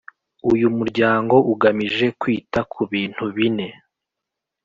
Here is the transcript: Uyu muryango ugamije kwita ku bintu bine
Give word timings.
Uyu 0.51 0.67
muryango 0.77 1.35
ugamije 1.53 2.05
kwita 2.21 2.59
ku 2.71 2.81
bintu 2.91 3.23
bine 3.35 3.67